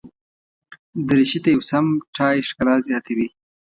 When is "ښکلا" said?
2.47-2.75